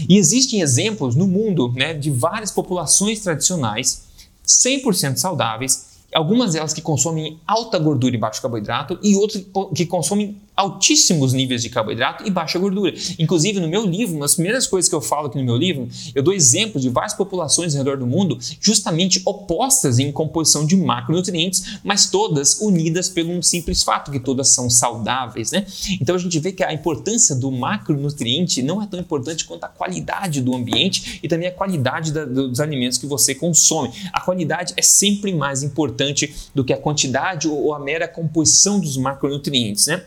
E 0.08 0.18
existem 0.18 0.62
exemplos 0.62 1.16
no 1.16 1.28
mundo 1.28 1.72
né, 1.74 1.94
de 1.94 2.12
várias 2.12 2.52
populações 2.52 3.22
tradicionais 3.22 4.08
100% 4.46 5.18
saudáveis, 5.18 5.90
algumas 6.14 6.54
delas 6.54 6.74
que 6.74 6.82
consomem 6.82 7.40
alta 7.46 7.78
gordura 7.78 8.16
e 8.16 8.18
baixo 8.18 8.42
carboidrato 8.42 8.98
e 9.04 9.16
outras 9.16 9.46
que 9.76 9.86
consomem 9.86 10.42
altíssimos 10.60 11.32
níveis 11.32 11.62
de 11.62 11.70
carboidrato 11.70 12.28
e 12.28 12.30
baixa 12.30 12.60
gordura. 12.60 12.94
Inclusive, 13.18 13.62
no 13.62 13.70
meu 13.70 13.86
livro, 13.86 14.16
uma 14.16 14.26
das 14.26 14.36
primeiras 14.36 14.68
coisas 14.68 14.90
que 14.90 14.96
eu 14.96 15.00
falo 15.00 15.28
aqui 15.28 15.38
no 15.38 15.44
meu 15.46 15.56
livro, 15.56 15.88
eu 16.14 16.22
dou 16.22 16.34
exemplos 16.34 16.84
de 16.84 16.90
várias 16.90 17.14
populações 17.14 17.74
ao 17.74 17.80
redor 17.80 17.98
do 17.98 18.06
mundo 18.06 18.38
justamente 18.60 19.22
opostas 19.24 20.00
em 20.00 20.12
composição 20.12 20.66
de 20.66 20.76
macronutrientes, 20.76 21.80
mas 21.82 22.10
todas 22.10 22.60
unidas 22.60 23.08
pelo 23.08 23.32
um 23.32 23.42
simples 23.42 23.84
fato, 23.84 24.12
que 24.12 24.20
todas 24.20 24.50
são 24.50 24.70
saudáveis, 24.70 25.52
né? 25.52 25.66
Então 26.02 26.16
a 26.16 26.20
gente 26.20 26.38
vê 26.40 26.52
que 26.52 26.62
a 26.62 26.74
importância 26.74 27.36
do 27.36 27.50
macronutriente 27.50 28.62
não 28.62 28.82
é 28.82 28.86
tão 28.86 29.00
importante 29.00 29.46
quanto 29.46 29.64
a 29.64 29.70
qualidade 29.70 30.42
do 30.42 30.54
ambiente 30.54 31.22
e 31.24 31.28
também 31.30 31.48
a 31.48 31.54
qualidade 31.54 32.12
da, 32.12 32.26
dos 32.26 32.60
alimentos 32.60 32.98
que 32.98 33.06
você 33.06 33.34
consome. 33.34 33.92
A 34.12 34.20
qualidade 34.20 34.74
é 34.76 34.82
sempre 34.82 35.34
mais 35.34 35.64
importante 35.64 36.34
do 36.54 36.66
que 36.66 36.74
a 36.74 36.78
quantidade 36.78 37.48
ou 37.48 37.74
a 37.74 37.80
mera 37.80 38.10
composição 38.10 38.78
dos 38.78 38.98
macronutrientes, 38.98 39.88
né? 39.88 40.04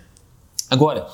Agora, 0.72 1.06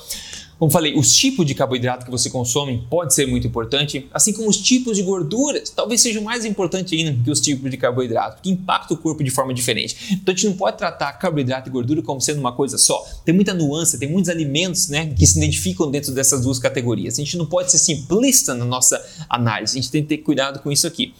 como 0.57 0.71
falei, 0.71 0.97
os 0.97 1.13
tipos 1.17 1.45
de 1.45 1.53
carboidrato 1.53 2.05
que 2.05 2.11
você 2.11 2.29
consome 2.29 2.85
pode 2.89 3.13
ser 3.13 3.25
muito 3.25 3.45
importante, 3.45 4.07
assim 4.13 4.31
como 4.31 4.47
os 4.47 4.55
tipos 4.55 4.95
de 4.95 5.03
gorduras 5.03 5.69
talvez 5.69 5.99
sejam 5.99 6.23
mais 6.23 6.45
importantes 6.45 6.97
ainda 6.97 7.21
que 7.21 7.29
os 7.29 7.41
tipos 7.41 7.69
de 7.69 7.75
carboidrato, 7.75 8.41
que 8.41 8.49
impactam 8.49 8.95
o 8.95 8.99
corpo 9.01 9.21
de 9.21 9.29
forma 9.29 9.53
diferente. 9.53 9.97
Então 10.11 10.33
a 10.33 10.37
gente 10.37 10.47
não 10.47 10.55
pode 10.55 10.77
tratar 10.77 11.11
carboidrato 11.11 11.67
e 11.67 11.71
gordura 11.73 12.01
como 12.01 12.21
sendo 12.21 12.39
uma 12.39 12.53
coisa 12.53 12.77
só. 12.77 13.05
Tem 13.25 13.35
muita 13.35 13.53
nuance, 13.53 13.99
tem 13.99 14.09
muitos 14.09 14.29
alimentos 14.29 14.87
né, 14.87 15.13
que 15.13 15.27
se 15.27 15.37
identificam 15.37 15.91
dentro 15.91 16.13
dessas 16.13 16.41
duas 16.41 16.57
categorias. 16.57 17.15
A 17.15 17.17
gente 17.17 17.35
não 17.35 17.45
pode 17.45 17.69
ser 17.69 17.79
simplista 17.79 18.53
na 18.53 18.63
nossa 18.63 19.05
análise, 19.29 19.77
a 19.77 19.81
gente 19.81 19.91
tem 19.91 20.03
que 20.03 20.07
ter 20.07 20.19
cuidado 20.19 20.59
com 20.59 20.71
isso 20.71 20.87
aqui. 20.87 21.13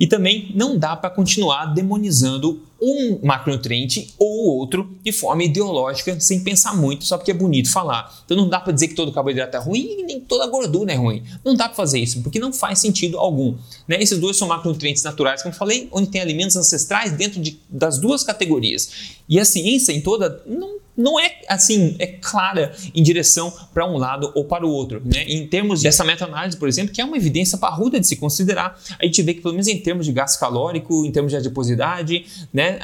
E 0.00 0.06
também 0.06 0.50
não 0.54 0.78
dá 0.78 0.96
para 0.96 1.10
continuar 1.10 1.66
demonizando 1.66 2.62
um 2.80 3.18
macronutriente 3.22 4.14
ou 4.18 4.56
outro 4.56 4.96
de 5.02 5.12
forma 5.12 5.44
ideológica, 5.44 6.18
sem 6.18 6.42
pensar 6.42 6.74
muito, 6.74 7.04
só 7.04 7.18
porque 7.18 7.30
é 7.30 7.34
bonito 7.34 7.70
falar. 7.70 8.22
Então 8.24 8.34
não 8.34 8.48
dá 8.48 8.58
para 8.58 8.72
dizer 8.72 8.88
que 8.88 8.94
todo 8.94 9.12
carboidrato 9.12 9.54
é 9.58 9.60
ruim 9.60 9.98
e 9.98 10.02
nem 10.02 10.18
toda 10.18 10.46
gordura 10.46 10.90
é 10.90 10.96
ruim. 10.96 11.22
Não 11.44 11.54
dá 11.54 11.66
para 11.66 11.74
fazer 11.74 11.98
isso, 11.98 12.22
porque 12.22 12.38
não 12.38 12.50
faz 12.52 12.78
sentido 12.78 13.18
algum. 13.18 13.54
Né? 13.86 14.02
Esses 14.02 14.18
dois 14.18 14.38
são 14.38 14.48
macronutrientes 14.48 15.02
naturais, 15.02 15.42
como 15.42 15.54
eu 15.54 15.58
falei, 15.58 15.88
onde 15.92 16.08
tem 16.08 16.22
alimentos 16.22 16.56
ancestrais 16.56 17.12
dentro 17.12 17.38
de, 17.38 17.60
das 17.68 17.98
duas 17.98 18.24
categorias. 18.24 18.90
E 19.28 19.38
a 19.38 19.44
ciência 19.44 19.92
em 19.92 20.00
toda 20.00 20.42
não 20.46 20.80
não 21.00 21.18
é 21.18 21.40
assim, 21.48 21.96
é 21.98 22.06
clara 22.06 22.72
em 22.94 23.02
direção 23.02 23.52
para 23.72 23.86
um 23.86 23.96
lado 23.96 24.30
ou 24.34 24.44
para 24.44 24.66
o 24.66 24.70
outro. 24.70 25.02
Né? 25.04 25.24
Em 25.24 25.46
termos 25.46 25.82
dessa 25.82 26.04
meta-análise, 26.04 26.56
por 26.56 26.68
exemplo, 26.68 26.94
que 26.94 27.00
é 27.00 27.04
uma 27.04 27.16
evidência 27.16 27.58
parruda 27.58 27.98
de 27.98 28.06
se 28.06 28.16
considerar, 28.16 28.78
a 28.98 29.04
gente 29.04 29.22
vê 29.22 29.34
que, 29.34 29.40
pelo 29.40 29.54
menos 29.54 29.66
em 29.66 29.78
termos 29.78 30.06
de 30.06 30.12
gasto 30.12 30.38
calórico, 30.38 31.04
em 31.04 31.10
termos 31.10 31.32
de 31.32 31.38
adiposidade, 31.38 32.26
né, 32.52 32.78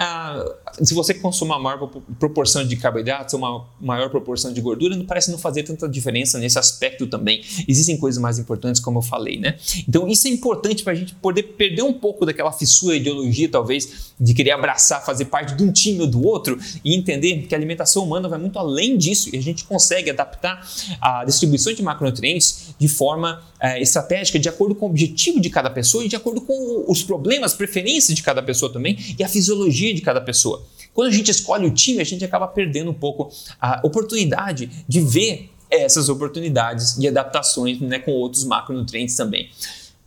se 0.82 0.94
você 0.94 1.14
consumir 1.14 1.52
uma 1.52 1.58
maior 1.58 1.88
proporção 2.18 2.66
de 2.66 2.76
carboidratos 2.76 3.34
uma 3.34 3.66
maior 3.80 4.10
proporção 4.10 4.52
de 4.52 4.60
gordura, 4.60 4.96
parece 5.06 5.30
não 5.30 5.38
fazer 5.38 5.62
tanta 5.62 5.88
diferença 5.88 6.38
nesse 6.38 6.58
aspecto 6.58 7.06
também. 7.06 7.42
Existem 7.68 7.96
coisas 7.96 8.20
mais 8.20 8.38
importantes, 8.38 8.80
como 8.80 8.98
eu 8.98 9.02
falei. 9.02 9.38
Né? 9.38 9.56
Então, 9.88 10.08
isso 10.08 10.26
é 10.26 10.30
importante 10.30 10.82
para 10.82 10.92
a 10.92 10.96
gente 10.96 11.14
poder 11.14 11.42
perder 11.42 11.82
um 11.82 11.92
pouco 11.92 12.24
daquela 12.24 12.52
fissura 12.52 12.96
ideologia, 12.96 13.48
talvez, 13.48 14.12
de 14.18 14.34
querer 14.34 14.52
abraçar, 14.52 15.04
fazer 15.04 15.26
parte 15.26 15.54
de 15.54 15.62
um 15.62 15.70
time 15.70 16.00
ou 16.00 16.06
do 16.06 16.24
outro 16.26 16.58
e 16.84 16.94
entender 16.94 17.42
que 17.42 17.54
a 17.54 17.58
alimentação 17.58 18.05
humana 18.06 18.28
vai 18.28 18.38
muito 18.38 18.58
além 18.58 18.96
disso 18.96 19.28
e 19.32 19.38
a 19.38 19.42
gente 19.42 19.64
consegue 19.64 20.10
adaptar 20.10 20.66
a 21.00 21.24
distribuição 21.24 21.72
de 21.72 21.82
macronutrientes 21.82 22.74
de 22.78 22.88
forma 22.88 23.42
é, 23.60 23.80
estratégica, 23.80 24.38
de 24.38 24.48
acordo 24.48 24.74
com 24.74 24.86
o 24.86 24.88
objetivo 24.88 25.40
de 25.40 25.50
cada 25.50 25.68
pessoa 25.70 26.04
e 26.04 26.08
de 26.08 26.16
acordo 26.16 26.40
com 26.40 26.84
os 26.86 27.02
problemas, 27.02 27.54
preferências 27.54 28.14
de 28.14 28.22
cada 28.22 28.42
pessoa 28.42 28.72
também 28.72 28.96
e 29.18 29.22
a 29.22 29.28
fisiologia 29.28 29.94
de 29.94 30.00
cada 30.00 30.20
pessoa. 30.20 30.64
Quando 30.94 31.08
a 31.08 31.12
gente 31.12 31.30
escolhe 31.30 31.66
o 31.66 31.70
time, 31.70 32.00
a 32.00 32.04
gente 32.04 32.24
acaba 32.24 32.46
perdendo 32.48 32.90
um 32.90 32.94
pouco 32.94 33.30
a 33.60 33.80
oportunidade 33.84 34.70
de 34.88 35.00
ver 35.00 35.50
essas 35.70 36.08
oportunidades 36.08 36.96
de 36.96 37.08
adaptações 37.08 37.80
né, 37.80 37.98
com 37.98 38.12
outros 38.12 38.44
macronutrientes 38.44 39.16
também. 39.16 39.50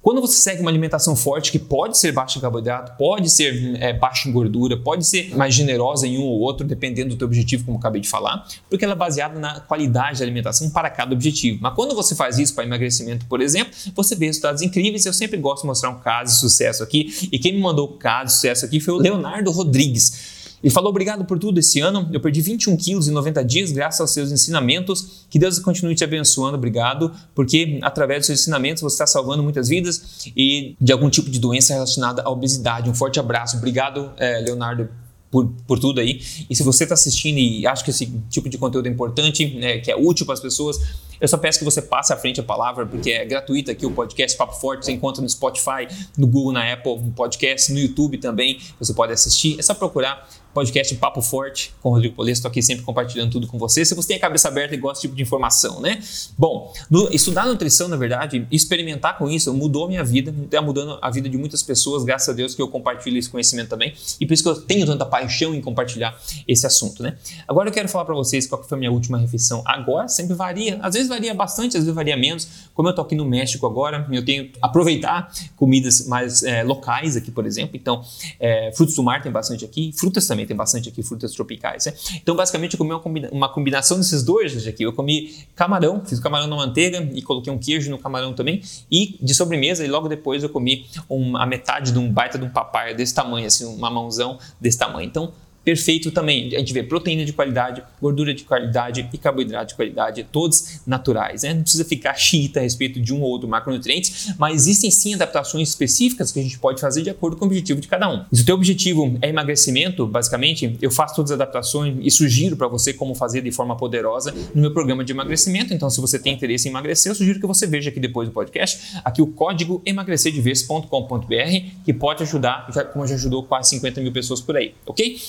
Quando 0.02 0.22
você 0.22 0.38
segue 0.38 0.62
uma 0.62 0.72
alimentação 0.72 1.14
forte, 1.14 1.52
que 1.52 1.60
pode 1.60 1.98
ser 1.98 2.14
baixa 2.14 2.38
em 2.38 2.42
carboidrato, 2.42 2.98
pode 2.98 3.30
ser 3.30 3.76
é, 3.82 3.92
baixa 3.92 4.30
em 4.30 4.32
gordura, 4.32 4.78
pode 4.78 5.06
ser 5.06 5.36
mais 5.36 5.54
generosa 5.54 6.08
em 6.08 6.18
um 6.18 6.24
ou 6.24 6.40
outro, 6.40 6.66
dependendo 6.66 7.10
do 7.10 7.18
teu 7.18 7.28
objetivo, 7.28 7.66
como 7.66 7.78
acabei 7.78 8.00
de 8.00 8.08
falar, 8.08 8.48
porque 8.70 8.86
ela 8.86 8.94
é 8.94 8.98
baseada 8.98 9.38
na 9.38 9.60
qualidade 9.60 10.20
da 10.20 10.26
alimentação 10.26 10.70
para 10.70 10.90
cada 10.90 11.14
objetivo. 11.14 11.60
Mas 11.62 11.76
quando 11.76 11.94
você 11.94 12.16
faz 12.16 12.40
isso 12.40 12.56
para 12.56 12.64
emagrecimento, 12.64 13.26
por 13.26 13.42
exemplo, 13.42 13.74
você 13.94 14.16
vê 14.16 14.28
resultados 14.28 14.62
incríveis. 14.62 15.06
Eu 15.06 15.14
sempre 15.14 15.38
gosto 15.38 15.64
de 15.64 15.68
mostrar 15.68 15.90
um 15.90 16.00
caso 16.00 16.34
de 16.34 16.40
sucesso 16.40 16.82
aqui, 16.82 17.30
e 17.30 17.38
quem 17.38 17.54
me 17.54 17.60
mandou 17.60 17.90
o 17.90 17.98
caso 17.98 18.28
de 18.28 18.34
sucesso 18.34 18.66
aqui 18.66 18.80
foi 18.80 18.94
o 18.94 18.98
Leonardo 18.98 19.52
Rodrigues. 19.52 20.29
Ele 20.64 20.72
falou 20.72 20.90
obrigado 20.90 21.26
por 21.26 21.40
tudo 21.40 21.60
esse 21.60 21.80
ano. 21.80 22.10
Eu 22.12 22.20
perdi 22.20 22.42
21 22.42 22.76
quilos 22.78 23.08
em 23.08 23.12
90 23.12 23.44
dias 23.44 23.72
graças 23.72 24.02
aos 24.02 24.12
seus 24.12 24.32
ensinamentos. 24.32 25.26
Que 25.30 25.40
Deus 25.40 25.60
continue 25.60 25.96
te 25.96 26.04
abençoando. 26.04 26.58
Obrigado, 26.58 27.12
porque 27.34 27.80
através 27.82 28.20
dos 28.20 28.28
seus 28.28 28.42
ensinamentos 28.42 28.82
você 28.82 28.96
está 28.96 29.08
salvando 29.08 29.42
muitas 29.42 29.70
vidas 29.70 30.32
e 30.36 30.76
de 30.80 30.92
algum 30.92 31.10
tipo 31.10 31.30
de 31.30 31.40
doença 31.40 31.74
relacionada 31.74 32.22
à 32.24 32.30
obesidade. 32.30 32.90
Um 32.90 32.94
forte 32.94 33.20
abraço. 33.20 33.58
Obrigado, 33.58 34.12
eh, 34.18 34.42
Leonardo, 34.42 34.90
por, 35.32 35.52
por 35.68 35.80
tudo 35.80 36.00
aí. 36.00 36.22
E 36.50 36.56
se 36.56 36.64
você 36.64 36.84
está 36.84 36.94
assistindo 36.94 37.38
e 37.38 37.66
acha 37.66 37.84
que 37.84 37.92
esse 37.92 38.06
tipo 38.30 38.50
de 38.50 38.58
conteúdo 38.58 38.88
é 38.88 38.90
importante, 38.90 39.46
né, 39.56 39.78
que 39.80 39.92
é 39.92 39.96
útil 39.96 40.26
para 40.26 40.34
as 40.34 40.40
pessoas, 40.40 40.80
eu 41.20 41.28
só 41.28 41.38
peço 41.38 41.60
que 41.60 41.66
você 41.66 41.82
passe 41.82 42.14
à 42.14 42.18
frente 42.18 42.40
a 42.40 42.44
palavra, 42.44 42.86
porque 42.86 43.12
é 43.12 43.26
gratuito 43.26 43.70
aqui 43.70 43.86
o 43.86 43.92
podcast 43.92 44.38
Papo 44.38 44.56
Forte. 44.60 44.86
Você 44.86 44.92
encontra 44.92 45.22
no 45.22 45.30
Spotify, 45.30 45.88
no 46.18 46.26
Google, 46.26 46.54
na 46.54 46.74
Apple, 46.74 46.98
no 46.98 47.12
podcast, 47.12 47.72
no 47.74 47.80
YouTube 47.80 48.18
também. 48.18 48.60
Você 48.80 48.94
pode 48.94 49.12
assistir. 49.12 49.60
É 49.60 49.62
só 49.62 49.74
procurar 49.74 50.28
podcast 50.54 50.94
Papo 50.96 51.22
Forte 51.22 51.74
com 51.82 51.90
o 51.90 51.94
Rodrigo 51.94 52.16
Polesso. 52.16 52.40
Estou 52.40 52.50
aqui 52.50 52.62
sempre 52.62 52.84
compartilhando 52.84 53.32
tudo 53.32 53.48
com 53.48 53.58
você. 53.58 53.86
Se 53.86 53.94
você 53.94 54.10
tem 54.10 54.18
a 54.18 54.20
cabeça 54.20 54.48
aberta 54.48 54.74
e 54.74 54.78
gosta 54.78 54.96
desse 54.96 55.02
tipo 55.02 55.16
de 55.16 55.22
informação, 55.22 55.80
né? 55.80 56.02
Bom, 56.38 56.74
no, 56.90 57.10
estudar 57.14 57.46
nutrição, 57.46 57.88
na 57.88 57.96
verdade, 57.96 58.48
experimentar 58.52 59.18
com 59.18 59.30
isso 59.30 59.54
mudou 59.54 59.88
minha 59.88 60.04
vida, 60.04 60.34
está 60.44 60.62
mudando 60.62 60.98
a 61.02 61.10
vida 61.10 61.30
de 61.30 61.38
muitas 61.38 61.62
pessoas, 61.62 62.04
graças 62.04 62.30
a 62.30 62.34
Deus 62.34 62.56
que 62.56 62.62
eu 62.62 62.68
compartilho 62.68 63.18
esse 63.18 63.30
conhecimento 63.30 63.70
também. 63.70 63.94
E 64.20 64.26
por 64.26 64.34
isso 64.34 64.44
que 64.44 64.50
eu 64.50 64.56
tenho 64.62 64.86
tanta 64.86 65.06
paixão 65.06 65.54
em 65.54 65.62
compartilhar 65.62 66.20
esse 66.48 66.66
assunto, 66.66 67.04
né? 67.04 67.18
Agora 67.48 67.70
eu 67.70 67.74
quero 67.74 67.88
falar 67.88 68.06
para 68.06 68.16
vocês 68.16 68.48
qual 68.48 68.64
foi 68.64 68.76
a 68.76 68.80
minha 68.80 68.92
última 68.92 69.18
refeição. 69.18 69.62
Agora 69.66 70.08
sempre 70.08 70.34
varia, 70.34 70.80
às 70.82 70.94
vezes 70.94 71.08
varia 71.08 71.34
bastante, 71.34 71.78
às 71.78 71.84
vezes 71.84 71.94
varia 71.94 72.18
menos. 72.18 72.48
Como 72.74 72.88
eu 72.88 72.92
estou 72.92 73.06
aqui 73.06 73.16
no 73.16 73.26
México 73.26 73.66
agora, 73.66 74.08
eu 74.12 74.26
tenho 74.26 74.46
que 74.46 74.54
aproveitar 74.62 75.32
comidas 75.56 76.08
mais 76.08 76.44
é, 76.44 76.64
locais 76.64 77.16
aqui, 77.16 77.30
por 77.32 77.46
exemplo. 77.46 77.76
Então, 77.76 78.04
é, 78.40 78.72
frutos 78.76 78.96
do 78.96 79.04
mar 79.04 79.22
tem 79.22 79.32
bastante 79.32 79.64
aqui, 79.64 79.92
frutas 79.96 80.26
também 80.26 80.39
também 80.40 80.46
tem 80.46 80.56
bastante 80.56 80.90
aqui, 80.90 81.04
frutas 81.04 81.34
tropicais. 81.34 81.86
Né? 81.86 81.94
Então, 82.16 82.36
basicamente, 82.36 82.74
eu 82.74 82.78
comi 82.78 82.92
uma, 82.92 83.00
combina 83.00 83.30
uma 83.32 83.50
combinação 83.50 83.98
desses 83.98 84.24
dois 84.24 84.66
aqui. 84.68 84.84
Eu 84.84 84.94
comi 84.94 85.36
camarão, 85.56 86.04
fiz 86.06 86.20
camarão 86.20 86.48
na 86.48 86.56
manteiga 86.56 87.10
e 87.14 87.22
coloquei 87.22 87.52
um 87.52 87.58
queijo 87.58 87.90
no 87.92 87.98
camarão 87.98 88.34
também. 88.34 88.62
E 88.92 89.18
de 89.22 89.34
sobremesa, 89.34 89.86
e 89.86 89.88
logo 89.88 90.08
depois 90.08 90.44
eu 90.44 90.50
comi 90.50 90.88
uma, 91.10 91.44
a 91.44 91.46
metade 91.46 91.92
de 91.92 92.00
um 92.00 92.12
baita 92.12 92.38
de 92.38 92.46
um 92.46 92.50
papaya 92.50 92.94
desse 92.94 93.14
tamanho, 93.14 93.48
assim, 93.48 93.66
uma 93.66 93.90
mãozão 93.90 94.38
desse 94.60 94.78
tamanho. 94.78 95.08
Então, 95.08 95.34
perfeito 95.70 96.10
também. 96.10 96.48
A 96.56 96.60
gente 96.60 96.74
vê 96.74 96.82
proteína 96.82 97.24
de 97.24 97.32
qualidade, 97.32 97.84
gordura 98.02 98.34
de 98.34 98.44
qualidade 98.44 99.08
e 99.14 99.18
carboidrato 99.20 99.68
de 99.68 99.76
qualidade, 99.76 100.26
todos 100.32 100.80
naturais. 100.88 101.44
Né? 101.44 101.54
Não 101.54 101.62
precisa 101.62 101.86
ficar 101.86 102.16
chita 102.16 102.60
a 102.60 102.64
respeito 102.64 103.00
de 103.00 103.14
um 103.14 103.22
ou 103.22 103.30
outro 103.30 103.48
macronutrientes, 103.48 104.34
mas 104.40 104.56
existem 104.56 104.90
sim 104.90 105.14
adaptações 105.14 105.70
específicas 105.70 106.32
que 106.32 106.40
a 106.40 106.44
gente 106.44 106.58
pode 106.58 106.82
fazer 106.82 107.04
de 107.04 107.10
acordo 107.12 107.38
com 107.38 107.46
o 107.46 107.48
objetivo 107.48 107.80
de 107.80 107.88
cada 107.88 108.10
um. 108.12 108.26
Se 108.34 108.42
o 108.42 108.46
teu 108.46 108.56
objetivo 108.56 109.16
é 109.22 109.30
emagrecimento, 109.30 110.08
basicamente, 110.08 110.76
eu 110.82 110.90
faço 110.90 111.16
todas 111.16 111.30
as 111.30 111.36
adaptações 111.36 111.98
e 112.02 112.10
sugiro 112.10 112.58
para 112.58 112.68
você 112.68 112.92
como 112.92 113.14
fazer 113.14 113.44
de 113.44 113.52
forma 113.52 113.78
poderosa 113.78 114.34
no 114.56 114.62
meu 114.62 114.74
programa 114.74 115.06
de 115.06 115.12
emagrecimento. 115.12 115.72
Então, 115.72 115.88
se 115.92 116.02
você 116.02 116.18
tem 116.18 116.34
interesse 116.34 116.68
em 116.68 116.72
emagrecer, 116.72 117.12
eu 117.12 117.16
sugiro 117.16 117.40
que 117.40 117.46
você 117.46 117.68
veja 117.68 117.92
aqui 117.92 118.00
depois 118.00 118.28
do 118.28 118.34
podcast, 118.34 118.98
aqui 119.06 119.22
o 119.22 119.28
código 119.28 119.84
emagrecerdevez.com.br, 119.86 121.84
que 121.86 121.94
pode 121.94 122.24
ajudar, 122.24 122.68
como 122.92 123.06
já 123.06 123.14
ajudou 123.14 123.44
quase 123.44 123.70
50 123.70 124.02
mil 124.02 124.12
pessoas 124.12 124.42
por 124.42 124.58
aí, 124.58 124.74
ok? 124.88 125.20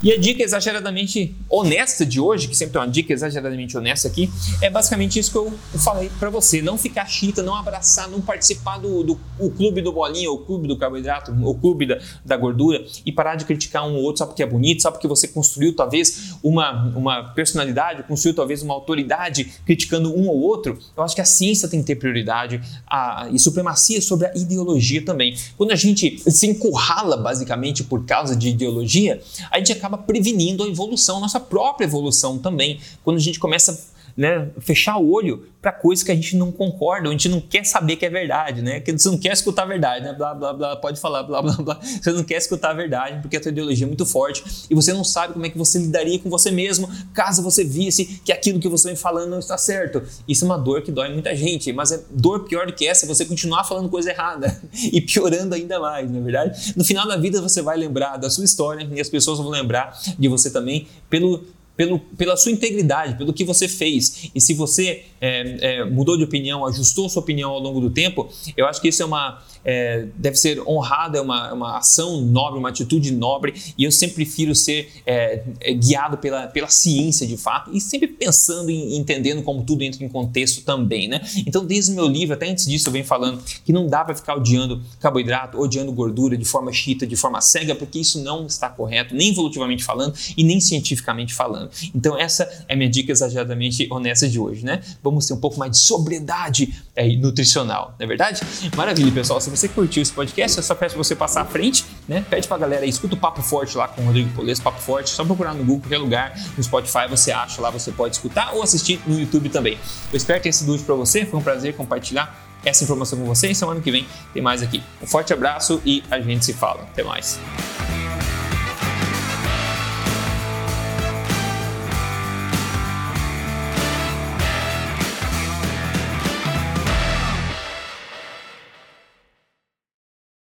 E 0.00 0.12
a 0.12 0.18
dica 0.18 0.44
exageradamente 0.44 1.34
honesta 1.50 2.06
de 2.06 2.20
hoje, 2.20 2.46
que 2.46 2.54
sempre 2.54 2.78
é 2.78 2.80
uma 2.80 2.88
dica 2.88 3.12
exageradamente 3.12 3.76
honesta 3.76 4.06
aqui, 4.06 4.30
é 4.62 4.70
basicamente 4.70 5.18
isso 5.18 5.32
que 5.32 5.38
eu 5.38 5.52
falei 5.80 6.08
para 6.20 6.30
você. 6.30 6.62
Não 6.62 6.78
ficar 6.78 7.06
chita, 7.06 7.42
não 7.42 7.54
abraçar, 7.54 8.08
não 8.08 8.20
participar 8.20 8.78
do, 8.78 9.02
do 9.02 9.20
o 9.38 9.50
clube 9.50 9.82
do 9.82 9.92
bolinho, 9.92 10.32
o 10.32 10.38
clube 10.38 10.68
do 10.68 10.76
carboidrato, 10.76 11.32
o 11.32 11.54
clube 11.54 11.86
da, 11.86 11.98
da 12.24 12.36
gordura 12.36 12.84
e 13.04 13.10
parar 13.10 13.34
de 13.34 13.44
criticar 13.44 13.86
um 13.88 13.96
ou 13.96 14.02
outro 14.02 14.18
só 14.18 14.26
porque 14.26 14.42
é 14.42 14.46
bonito, 14.46 14.82
só 14.82 14.90
porque 14.92 15.08
você 15.08 15.26
construiu 15.26 15.74
talvez 15.74 16.27
uma, 16.42 16.86
uma 16.94 17.24
personalidade, 17.34 18.02
construiu 18.02 18.34
talvez 18.34 18.62
uma 18.62 18.74
autoridade 18.74 19.52
criticando 19.64 20.12
um 20.16 20.28
ou 20.28 20.40
outro. 20.40 20.78
Eu 20.96 21.02
acho 21.02 21.14
que 21.14 21.20
a 21.20 21.24
ciência 21.24 21.68
tem 21.68 21.80
que 21.80 21.86
ter 21.86 21.96
prioridade 21.96 22.60
a, 22.86 23.28
e 23.30 23.38
supremacia 23.38 24.00
sobre 24.00 24.26
a 24.26 24.36
ideologia 24.36 25.04
também. 25.04 25.36
Quando 25.56 25.72
a 25.72 25.76
gente 25.76 26.18
se 26.30 26.46
encurrala 26.46 27.16
basicamente 27.16 27.84
por 27.84 28.04
causa 28.04 28.36
de 28.36 28.48
ideologia, 28.48 29.20
a 29.50 29.58
gente 29.58 29.72
acaba 29.72 29.98
prevenindo 29.98 30.64
a 30.64 30.68
evolução, 30.68 31.18
a 31.18 31.20
nossa 31.20 31.40
própria 31.40 31.84
evolução 31.86 32.38
também. 32.38 32.78
Quando 33.04 33.16
a 33.16 33.20
gente 33.20 33.38
começa 33.38 33.97
né, 34.18 34.48
fechar 34.58 34.98
o 34.98 35.12
olho 35.12 35.46
para 35.62 35.70
coisas 35.70 36.02
que 36.02 36.10
a 36.10 36.14
gente 36.14 36.36
não 36.36 36.50
concorda, 36.50 37.08
a 37.08 37.12
gente 37.12 37.28
não 37.28 37.40
quer 37.40 37.64
saber 37.64 37.94
que 37.94 38.04
é 38.04 38.10
verdade, 38.10 38.62
né? 38.62 38.80
Que 38.80 38.90
você 38.90 39.08
não 39.08 39.16
quer 39.16 39.32
escutar 39.32 39.62
a 39.62 39.66
verdade, 39.66 40.04
né? 40.04 40.12
Blá, 40.12 40.34
blá, 40.34 40.52
blá, 40.52 40.76
pode 40.76 41.00
falar, 41.00 41.22
blá, 41.22 41.40
blá, 41.40 41.54
blá. 41.54 41.80
Você 41.80 42.10
não 42.10 42.24
quer 42.24 42.36
escutar 42.36 42.70
a 42.70 42.74
verdade 42.74 43.20
porque 43.20 43.36
a 43.36 43.40
tua 43.40 43.50
ideologia 43.50 43.86
é 43.86 43.86
muito 43.86 44.04
forte 44.04 44.42
e 44.68 44.74
você 44.74 44.92
não 44.92 45.04
sabe 45.04 45.34
como 45.34 45.46
é 45.46 45.48
que 45.48 45.56
você 45.56 45.78
lidaria 45.78 46.18
com 46.18 46.28
você 46.28 46.50
mesmo 46.50 46.88
caso 47.14 47.42
você 47.44 47.62
visse 47.62 48.20
que 48.24 48.32
aquilo 48.32 48.58
que 48.58 48.68
você 48.68 48.88
vem 48.88 48.96
falando 48.96 49.30
não 49.30 49.38
está 49.38 49.56
certo. 49.56 50.02
Isso 50.26 50.44
é 50.44 50.46
uma 50.46 50.58
dor 50.58 50.82
que 50.82 50.90
dói 50.90 51.12
muita 51.12 51.36
gente, 51.36 51.72
mas 51.72 51.92
é 51.92 52.02
dor 52.10 52.40
pior 52.40 52.66
do 52.66 52.72
que 52.72 52.88
essa 52.88 53.04
é 53.04 53.08
você 53.08 53.24
continuar 53.24 53.62
falando 53.62 53.88
coisa 53.88 54.10
errada 54.10 54.60
e 54.92 55.00
piorando 55.00 55.54
ainda 55.54 55.78
mais, 55.78 56.10
não 56.10 56.18
é 56.18 56.22
verdade? 56.22 56.72
No 56.76 56.84
final 56.84 57.06
da 57.06 57.16
vida 57.16 57.40
você 57.40 57.62
vai 57.62 57.76
lembrar 57.76 58.16
da 58.16 58.28
sua 58.28 58.44
história 58.44 58.88
e 58.92 59.00
as 59.00 59.08
pessoas 59.08 59.38
vão 59.38 59.48
lembrar 59.48 59.96
de 60.18 60.26
você 60.26 60.50
também 60.50 60.88
pelo 61.08 61.44
pelo, 61.78 62.00
pela 62.00 62.36
sua 62.36 62.50
integridade, 62.50 63.16
pelo 63.16 63.32
que 63.32 63.44
você 63.44 63.68
fez. 63.68 64.30
E 64.34 64.40
se 64.40 64.52
você 64.52 65.04
é, 65.20 65.78
é, 65.80 65.84
mudou 65.84 66.16
de 66.16 66.24
opinião, 66.24 66.66
ajustou 66.66 67.08
sua 67.08 67.22
opinião 67.22 67.50
ao 67.50 67.60
longo 67.60 67.80
do 67.80 67.90
tempo, 67.90 68.28
eu 68.56 68.66
acho 68.66 68.80
que 68.80 68.88
isso 68.88 69.02
é 69.02 69.06
uma, 69.06 69.42
é, 69.64 70.06
deve 70.16 70.36
ser 70.36 70.60
honrado, 70.66 71.16
é 71.16 71.20
uma, 71.20 71.52
uma 71.52 71.78
ação 71.78 72.20
nobre, 72.20 72.58
uma 72.58 72.68
atitude 72.68 73.12
nobre, 73.12 73.54
e 73.76 73.84
eu 73.84 73.92
sempre 73.92 74.16
prefiro 74.16 74.54
ser 74.54 74.90
é, 75.06 75.42
é, 75.60 75.72
guiado 75.74 76.18
pela, 76.18 76.46
pela 76.46 76.68
ciência 76.68 77.26
de 77.26 77.36
fato 77.36 77.70
e 77.74 77.80
sempre 77.80 78.08
pensando 78.08 78.70
e 78.70 78.96
entendendo 78.96 79.42
como 79.42 79.62
tudo 79.62 79.82
entra 79.82 80.04
em 80.04 80.08
contexto 80.08 80.62
também, 80.62 81.08
né? 81.08 81.20
Então, 81.46 81.64
desde 81.64 81.92
o 81.92 81.94
meu 81.94 82.06
livro, 82.06 82.34
até 82.34 82.48
antes 82.48 82.66
disso, 82.66 82.88
eu 82.88 82.92
venho 82.92 83.04
falando 83.04 83.42
que 83.64 83.72
não 83.72 83.86
dá 83.86 84.04
para 84.04 84.14
ficar 84.14 84.36
odiando 84.36 84.82
carboidrato, 85.00 85.58
odiando 85.58 85.92
gordura 85.92 86.36
de 86.36 86.44
forma 86.44 86.72
chita, 86.72 87.06
de 87.06 87.16
forma 87.16 87.40
cega, 87.40 87.74
porque 87.74 87.98
isso 87.98 88.22
não 88.22 88.46
está 88.46 88.68
correto, 88.68 89.14
nem 89.14 89.30
evolutivamente 89.30 89.84
falando 89.84 90.14
e 90.36 90.44
nem 90.44 90.60
cientificamente 90.60 91.34
falando. 91.34 91.70
Então 91.94 92.18
essa 92.18 92.44
é 92.68 92.74
a 92.74 92.76
minha 92.76 92.88
dica 92.88 93.12
exageradamente 93.12 93.86
honesta 93.90 94.28
de 94.28 94.38
hoje, 94.38 94.64
né? 94.64 94.80
Vamos 95.10 95.26
ter 95.26 95.34
um 95.34 95.40
pouco 95.40 95.58
mais 95.58 95.72
de 95.72 95.78
sobriedade 95.78 96.74
aí, 96.96 97.16
nutricional, 97.16 97.94
não 97.98 98.04
é 98.04 98.06
verdade? 98.06 98.40
Maravilha, 98.76 99.10
pessoal. 99.10 99.40
Se 99.40 99.50
você 99.50 99.68
curtiu 99.68 100.02
esse 100.02 100.12
podcast, 100.12 100.56
eu 100.56 100.62
só 100.62 100.74
peço 100.74 100.96
você 100.96 101.14
passar 101.14 101.42
à 101.42 101.44
frente, 101.44 101.84
né? 102.06 102.24
Pede 102.28 102.46
pra 102.46 102.58
galera 102.58 102.82
aí, 102.82 102.88
escuta 102.88 103.14
o 103.14 103.18
Papo 103.18 103.42
Forte 103.42 103.76
lá 103.76 103.88
com 103.88 104.02
o 104.02 104.04
Rodrigo 104.04 104.30
Polesso, 104.34 104.62
Papo 104.62 104.80
Forte, 104.80 105.10
só 105.10 105.24
procurar 105.24 105.54
no 105.54 105.64
Google, 105.64 105.80
qualquer 105.80 105.98
lugar, 105.98 106.38
no 106.56 106.62
Spotify 106.62 107.08
você 107.08 107.32
acha 107.32 107.60
lá, 107.60 107.70
você 107.70 107.90
pode 107.92 108.16
escutar 108.16 108.52
ou 108.54 108.62
assistir 108.62 109.00
no 109.06 109.18
YouTube 109.18 109.48
também. 109.48 109.78
Eu 110.12 110.16
espero 110.16 110.42
ter 110.42 110.52
sido 110.52 110.72
útil 110.72 110.84
para 110.84 110.94
você, 110.94 111.24
foi 111.24 111.38
um 111.38 111.42
prazer 111.42 111.74
compartilhar 111.74 112.46
essa 112.64 112.84
informação 112.84 113.18
com 113.18 113.24
você 113.24 113.50
e 113.50 113.54
semana 113.54 113.80
que 113.80 113.90
vem 113.90 114.06
tem 114.32 114.42
mais 114.42 114.62
aqui. 114.62 114.82
Um 115.02 115.06
forte 115.06 115.32
abraço 115.32 115.80
e 115.84 116.02
a 116.10 116.20
gente 116.20 116.44
se 116.44 116.52
fala. 116.52 116.82
Até 116.82 117.02
mais. 117.02 117.38